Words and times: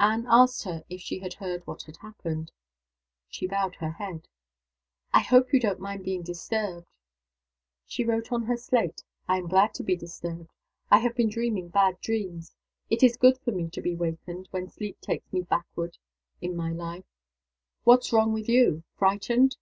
Anne 0.00 0.24
asked 0.30 0.64
her 0.64 0.82
if 0.88 0.98
she 0.98 1.18
had 1.18 1.34
heard 1.34 1.66
what 1.66 1.82
had 1.82 1.98
happened. 1.98 2.50
She 3.28 3.46
bowed 3.46 3.74
her 3.74 3.90
head. 3.90 4.26
"I 5.12 5.20
hope 5.20 5.52
you 5.52 5.60
don't 5.60 5.78
mind 5.78 6.04
being 6.04 6.22
disturbed?" 6.22 6.86
She 7.86 8.02
wrote 8.02 8.32
on 8.32 8.44
her 8.44 8.56
slate: 8.56 9.04
"I'm 9.28 9.46
glad 9.46 9.74
to 9.74 9.82
be 9.82 9.94
disturbed. 9.94 10.54
I 10.90 11.00
have 11.00 11.14
been 11.14 11.28
dreaming 11.28 11.68
bad 11.68 12.00
dreams. 12.00 12.54
It's 12.88 13.18
good 13.18 13.36
for 13.42 13.50
me 13.52 13.68
to 13.68 13.82
be 13.82 13.94
wakened, 13.94 14.48
when 14.52 14.70
sleep 14.70 15.02
takes 15.02 15.30
me 15.34 15.42
backward 15.42 15.98
in 16.40 16.56
my 16.56 16.72
life. 16.72 17.04
What's 17.84 18.10
wrong 18.10 18.32
with 18.32 18.48
you? 18.48 18.84
Frightened?" 18.96 19.58